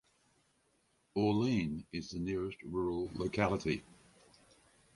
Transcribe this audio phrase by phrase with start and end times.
[1.15, 3.83] Orlean is the nearest rural locality.